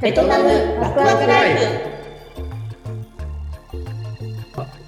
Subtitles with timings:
[0.00, 0.48] ベトナム
[0.80, 1.90] ワクワクライフ。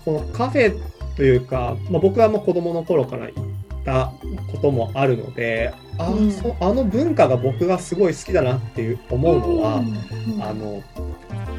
[0.04, 0.80] このカフェ
[1.16, 3.44] というか、まあ、僕はもう子供の頃から行っ
[3.84, 4.12] た
[4.50, 6.32] こともあるのであ,、うん。
[6.32, 10.82] そあの文化が僕がすごい好きだなっていう思うのは、うんあの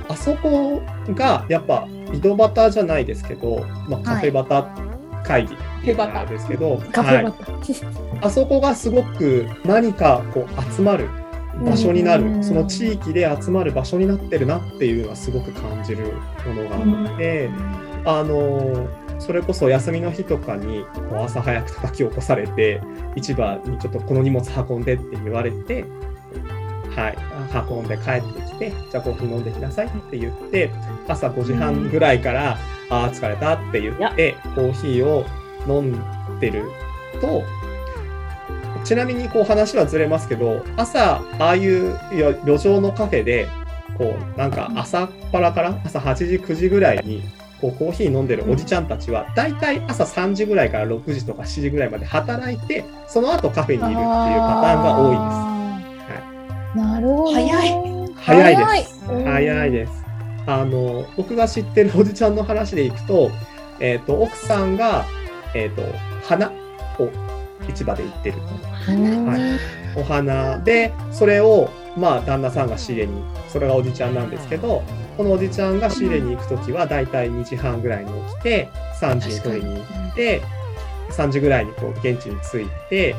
[0.09, 0.81] あそこ
[1.15, 4.67] がやっぱ井戸端じゃないですけど、まあ、カフェバタ
[5.23, 7.73] 会議っていうのがあるんですけど、カフェバはい。
[8.19, 8.27] タ。
[8.27, 11.07] あそこがすごく何かこう集まる
[11.61, 12.43] 場所になる、うん。
[12.43, 16.13] その地域で集まる場所になってるなっていうのはすごく感じる
[16.45, 17.49] ものがあって、
[18.05, 18.87] あの
[19.19, 22.81] それこそ休みの日とかにこう朝早く叩き起こされて
[23.15, 25.85] 市場にちょっとこの荷物運んでって言われて、
[26.95, 27.17] はい、
[27.69, 30.71] 運んで帰ってきてじゃあコーヒー飲んできなさいって言って
[31.07, 32.57] 朝5時半ぐらいから、
[32.89, 35.25] ああ疲れたって言ってコーヒーを
[35.67, 36.65] 飲んでる
[37.21, 37.43] と
[38.83, 43.47] ちなみにこう話はずれますけど朝ああいうよ路上のカフェで
[43.97, 47.23] こうなんか朝っぱらから朝8時9時ぐらいに
[47.61, 55.53] こうコーヒー飲んでるおじちゃんたちは大体朝3時ぐらいから6時とか7時ぐらいまで働いてその後カフェにいるっていうパターンが多いです。
[56.43, 56.77] いです。
[56.77, 57.33] なるほど。
[57.33, 59.05] 早い早いです。
[59.09, 60.03] うん早いです。
[60.45, 63.31] あの僕が知ってるおじちゃんの話でいくと,、
[63.79, 65.05] えー、と奥さんが、
[65.55, 65.83] えー、と
[66.27, 66.51] 花
[66.99, 67.09] を
[67.69, 68.37] 市場で売ってる
[69.25, 69.37] は
[69.95, 69.99] い。
[69.99, 74.83] お花でそれをまあ旦那さんが仕入れにそれがおじちゃんなんですけど
[75.17, 78.69] このおじちゃんが仕入れに行く時はだいたい2時半ぐらいに起きて
[78.99, 80.41] 3時に取りに行って
[81.11, 83.15] 3時ぐらいにこう現地に着いて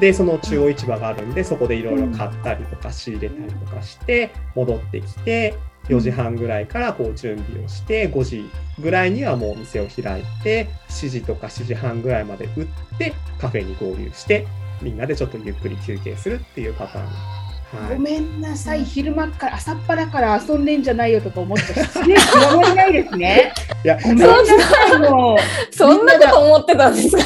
[0.00, 5.54] でその中央市場があるんでそこでいろいろ買ったりとか仕入れたりとかして戻ってきて
[5.88, 12.66] 4時半ぐらいからこう準備をして5時ぐらいにはもうお店を開いて7時とか7時半ぐらいまで打っ
[12.98, 14.46] てカフェに合流して
[14.82, 17.33] みんなでちょっとゆっくり休憩するっていうパターン。
[17.74, 23.52] はい、ごめんなさい、昼間から朝っぱらから遊んでんじゃないよとか思って失礼極まりないですね。
[23.84, 25.74] いや、ごめんなさいもう。
[25.74, 27.22] そんなこと思ってたんですか？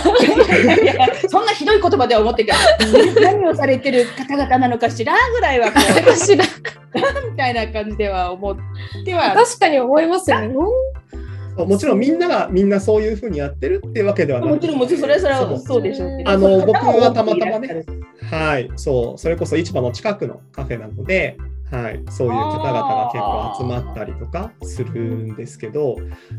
[0.83, 0.95] いや
[1.29, 2.55] そんなひどい言葉では思ってた。
[3.21, 5.79] 何をされてる方々なのかしらぐらいはこ
[6.17, 6.49] 知らう
[7.31, 8.57] みたいな感じでは思っ
[9.05, 9.33] ては。
[9.35, 10.55] 確かに思いますよね。
[11.57, 17.85] もちろんみんながみんなそういうふうにやってるってわけではなくもちろんもちろんそれはそれはそうでしょうあの僕はたまたまね
[18.31, 21.39] はい、そう、それこそ市場の近くのカフェなので、
[21.71, 25.97] はい、そういう方々が結構集まったりとかするんですけど、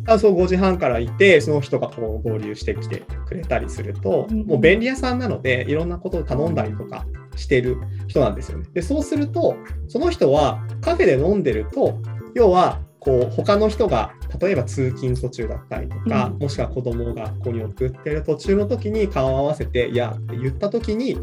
[0.07, 7.05] あそう5時半からいて、その人がこう合流してきてくれたりすると、うんもう便利屋さんなので、いろんなことを頼んだりとか
[7.35, 8.66] してる人なんですよね。
[8.73, 9.55] で、そうすると、
[9.88, 11.99] その人はカフェで飲んでると、
[12.33, 14.11] 要は、こう他の人が
[14.41, 16.39] 例えば通勤途中だったりとか、うん。
[16.39, 21.17] もしくは子供を学校に送ってる途中の時に顔を合わせて「いや」って言った時に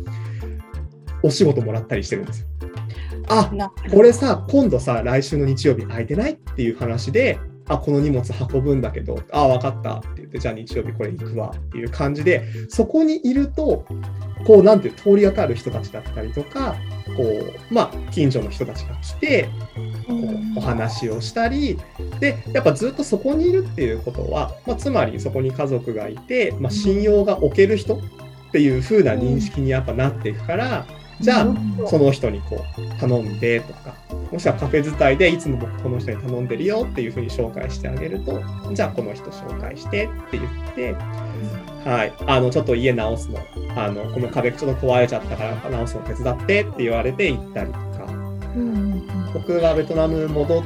[1.26, 2.46] お仕事もらったりしてるんですよ。
[3.28, 7.38] あなこれさ今度さ来週の日曜日空いてないっていう話で
[7.68, 8.22] あこの荷物
[8.52, 13.84] 運ぶんだけどあ分かったって言ってじゃあ日曜日これ行くわっていう感じでそこにいると
[14.46, 16.76] こうなんていう通りがかる人たちだったりとか
[17.16, 19.48] こうまあ近所の人たちが来て
[20.06, 21.78] こうお話をしたり
[22.20, 28.00] でやっぱずっとそこにいるっていうことは、まあ、つまりそこに家族がいて、まあ、信用が置ける人っ
[28.52, 30.86] ていう風な認識にやっぱなっていくから、
[31.20, 31.46] じゃあ
[31.88, 33.94] その人にこう頼んでとか
[34.30, 40.92] もしくはカフェ伝いでいつも僕この人に頼んでるよっていう風に紹介してあげるとじゃあこの人紹介してって言って、
[41.88, 43.38] はい、あのちょっと家直すの
[43.76, 48.06] あのこの壁ちょっと壊れちゃったから直すの手伝ってって言われて行ったりとか。
[49.34, 50.64] 僕がベトナム戻っ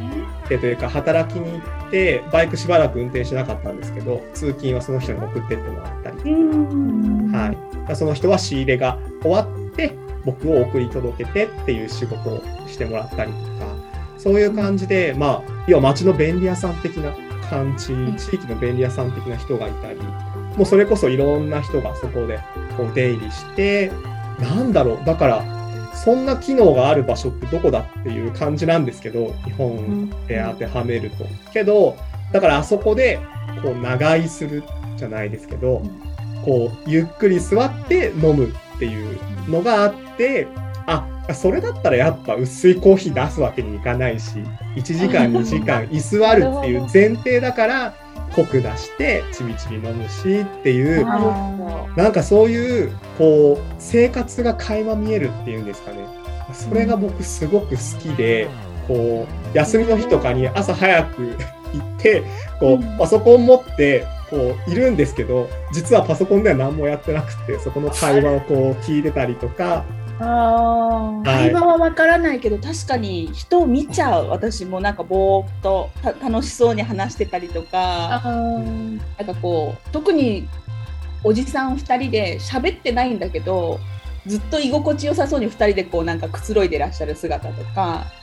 [0.48, 7.32] てというか働きに行ってバイクしばらく運転しなかったんですけど通勤はその人に送ってってもらったり、うん。
[7.32, 7.48] は
[7.90, 9.92] い、その人は仕入れが終わって
[10.24, 13.74] 僕を送り届けてっていう仕事をしてもらったりとか
[14.18, 17.12] そういう感じでまあ要は町の便利屋さん的な
[17.48, 17.86] 感じ
[18.16, 19.98] 地域の便利屋さん的な人がいたり
[20.56, 22.38] もうそれこそいろんな人がそこで
[22.76, 23.90] こう出入りして
[24.38, 25.60] なんだろうだから
[25.94, 31.26] そんな機能がある場所ってどこだっていう感じなんですけど日本で当てはめると。
[31.52, 31.96] けど
[32.32, 33.18] だからあそこで
[33.62, 34.62] こう長居する
[34.96, 35.82] じゃないですけど
[36.44, 39.18] こうゆっくり座って飲むっていう
[39.50, 40.48] のがあって
[40.86, 44.38] あそれだったらやっぱ薄いコーヒー出すわけにいかないし
[44.74, 47.94] 1時間2時間 居座るっていう前提だから
[48.34, 55.98] 濃く出してちびちび飲むしっていうなんかそういうこう生活が垣間見えるっていうんですかね。
[56.52, 58.48] それが僕すごく好きで
[58.88, 61.34] こう休みの日とかに朝早く行
[61.98, 62.22] って
[62.58, 69.84] こうパソコン持ってこういるんですけど実はパソコンでは何もやってなくてそこの会話をこう聞いてたりとか。
[70.22, 71.22] ああ。
[71.24, 74.28] 会話はわからないけど確かに人を見ちゃう。
[74.28, 78.22] 私もなんかぼーっとた楽しそうに話してたりとか。
[78.24, 80.48] なんかこう特に
[81.24, 83.78] おじさん2人で喋ってないんだけど
[84.26, 88.19] ずっと居心地よさそうに2人でこうなんかくつろいでらっしゃる姿とか、ね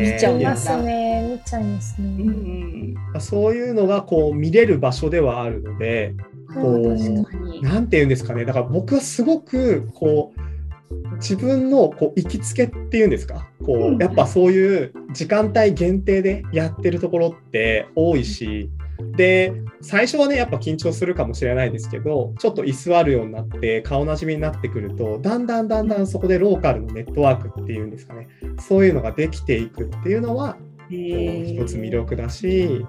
[0.00, 1.28] 見ちゃいやすね。
[1.32, 2.08] 見ちゃいますうね。
[2.08, 6.14] ん、そういうのがこう見れる場所ではあるので、
[6.54, 7.62] こう確かに。
[7.62, 18.70] なんて言うんですかね、だから僕はすごくこう自分のこう行きつけっていうんですか、こうんうやっぱそういう時間帯限定でやってるところって多いし、
[19.12, 28.28] で最初はねやっぱ緊張するかもしれないですけどちょっと居座るようになって顔なじみになってくるとだんだんだんだんそこでローカルのネットワークっていうんですかね。
[28.60, 30.56] そういうのができていくっていうのは
[30.88, 32.84] 一つ魅力だし、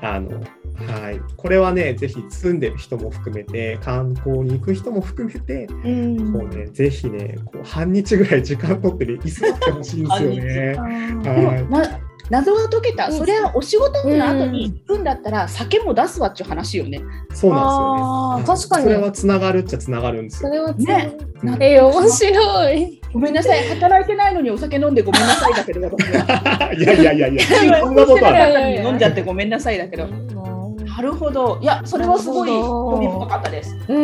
[0.00, 0.40] あの、
[0.74, 1.20] はい。
[1.36, 6.32] これはね、ぜひ住んでる人も含めて、観光に行く人も含めて、うん。
[6.32, 10.74] こうね、ぜひね、こう半日ぐらい時間取ってね、居座ってほしいんですよね。
[10.74, 11.22] はい。
[11.22, 17.00] でも、な謎が解けた、うんそれはお仕事の後に行くんだったら、酒も出すわっちゅう話よね。
[17.34, 18.60] そうなんですよね。
[18.60, 20.48] 確かにそれはつながるっちゃつながるんですよ。
[20.48, 23.00] それはつねうんえー、面白い。
[23.12, 26.72] ごめんなさい、働いてないのにお酒飲んでごめんなさいだけど、私は。
[26.78, 27.42] いやいやいやいや、
[27.80, 28.52] そんなそことはない。
[28.52, 30.06] 中に飲んじゃってごめんなさいだけど。
[30.06, 31.58] なるほど。
[31.60, 33.76] いや、それはすごい興味深かったです。
[33.88, 33.94] う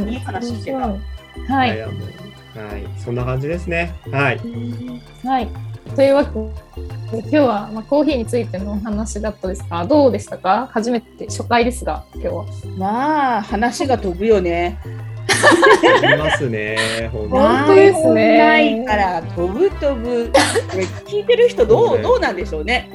[0.00, 0.08] ん。
[0.08, 1.80] いい話してたはい。
[2.54, 3.92] はい、そんな感じですね。
[4.10, 4.40] はい。
[5.24, 5.48] はい。
[5.94, 10.68] というわけで、今日は、まあ、コーヒーについてのお話だったですが、どうでしたか？
[10.72, 12.44] 初めて、初回ですが、今日は。
[12.76, 14.78] まあ、話が飛ぶよね。
[16.02, 17.10] ありますね。
[17.12, 17.28] 本
[17.66, 20.32] 当ですねないから、飛ぶ飛ぶ。
[21.06, 22.90] 聞いてる人どう、ねどうなんでしょうね。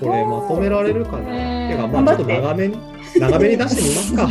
[0.00, 1.30] これまとめられるかな？
[1.30, 2.76] ねてかまあちょっと長めに
[3.18, 4.28] 長めに出してみますか。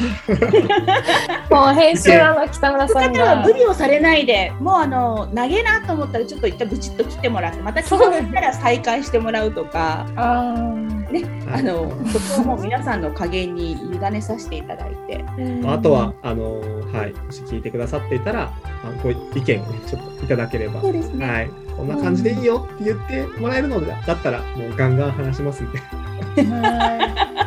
[1.49, 10.55] もう編集あの北村さん無理をされないで、もうあの投げなと思ったらちょっと一旦ブチッと切ってもらって、また気が向いたら再開してもらうとか、あ
[11.53, 16.61] あのそこはもう皆さんの加減に委ねさせていただいて、ーあとは、あの
[16.93, 18.51] はい、もし聞いてくださっていたら、あ
[19.01, 21.29] こういう意見をね、ちょっといただければ、そうですね。
[21.29, 25.81] はい、こんな感じでいいよって言ってもらえるのでだったら、もうガンガン話しますんで。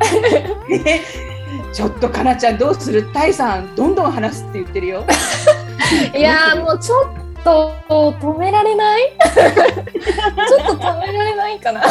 [1.72, 3.10] ちょっとかなちゃんどうする？
[3.12, 5.04] タイさんどんどん話すって言ってるよ。
[6.16, 9.12] いやーもうちょっと止められない？
[9.24, 9.42] ちょ
[10.62, 11.82] っと止められないかな？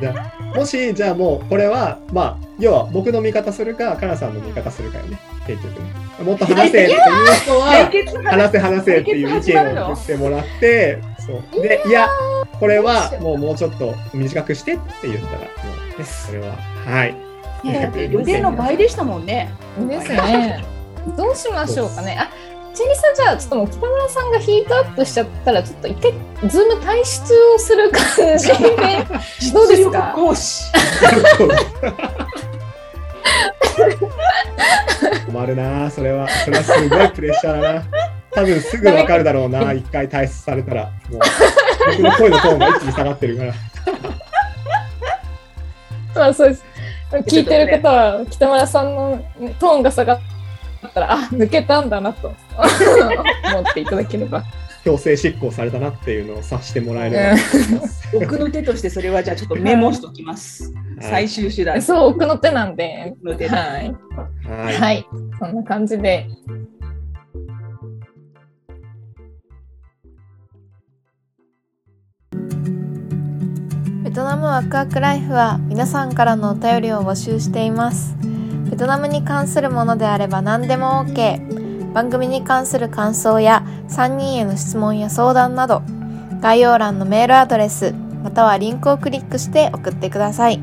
[0.00, 5.92] じゃあもし、じゃあもう、これは、まあ、要は僕の味方するか、かなさんの味方するかよね、結局ね。
[6.24, 6.98] もっと話せっていう
[7.42, 11.62] 人解は、決話せ話せっていう意見を送ってもらって、そう。
[11.62, 12.08] で、いや、
[12.60, 15.46] これはもうもうちょっと短くしてって言ったら、も
[15.96, 16.56] うね、それは、
[16.86, 17.14] はい。
[17.72, 19.50] だって腕の倍でしたもんね。
[19.88, 20.64] ですね
[21.16, 22.28] どうしましょうかねあ
[22.74, 26.12] チェリさんじゃあちょっともう北村さんがヒートアップしちゃったらちょっと一回
[26.48, 28.52] ズーム退出をする感じで
[29.52, 30.12] どうですか？
[30.14, 30.64] 講師。
[35.26, 36.28] 困るなそれは。
[36.28, 37.82] それはすごいプレッシャーだな。
[38.32, 40.82] 多分すぐわかるだろうな、 一回退出されたら。
[41.10, 41.20] もう、
[41.90, 43.54] 僕の声のトーンが一気に下がってるから。
[46.14, 46.64] まあそうです
[47.26, 49.24] 聞いてる方は北村さんの
[49.60, 50.20] トーンが下がっ
[50.92, 54.44] たらあ抜けたんだなと 思っていただければ
[54.84, 58.08] 強制執行されたなっていうのを察してもらえればと思います。
[58.12, 60.72] 僕の手としてそれはじゃあちょっとメモしときます。
[61.00, 61.82] 最終手段。
[61.82, 63.94] そう奥の手なんで奥の手はい、
[64.46, 64.80] はい。
[64.80, 65.06] はい、
[65.38, 66.26] そんな感じで
[74.24, 78.16] ナムワクワクライフは皆さんからのお便りを募集しています。
[78.70, 81.92] ベトナムに関するものであれば何でも OK。
[81.92, 85.82] 番組に関する感想や3人への質問や相談など、
[86.40, 90.60] 概要欄のメールアドレス、またはリンクをクリックして送ってください。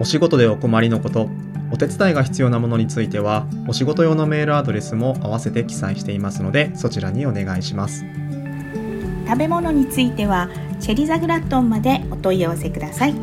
[0.00, 1.28] お仕事でお困りのこと、
[1.70, 8.04] お手伝いが必要なものについては、お仕事用のメールアドレスも合わせて記載していますので、そちらにお願いします。
[9.26, 10.48] 食べ物については
[10.82, 13.14] チェリザグラットンまでお問い合わせください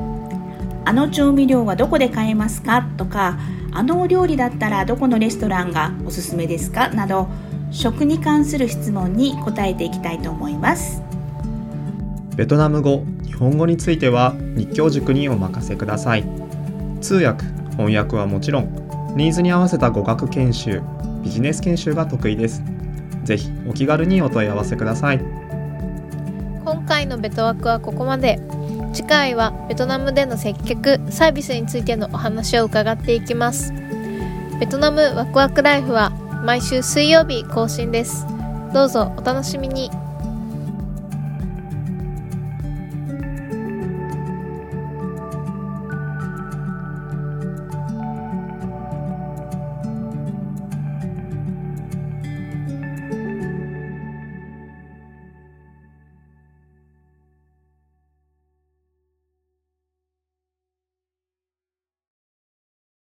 [0.86, 2.89] あの調味料はどこで買えますか？
[2.98, 3.38] とか
[3.74, 6.88] あのお料理だったらどこのレストランがおすすめですか？
[6.89, 7.28] など
[7.72, 11.04] 食に関する質問に答えていきたいと思います
[12.38, 16.24] ベトナム語、日本語については日教塾にお任せください。
[17.01, 20.82] 通訳、翻訳はもちろん、ニーズに合わせた語学研修、
[21.22, 22.63] ビジネス研修が得意です。
[23.25, 25.38] ぜひお気軽にお問い合わせください。
[26.72, 28.40] 今回のベトワクはここまで。
[28.92, 33.72] 次回はベトナムでの接客、サービスについてのお話を伺っていきます。
[34.60, 36.10] ベトナムワクワクライフは
[36.44, 38.26] 毎週水曜日更新です
[38.74, 39.90] どうぞお楽しみに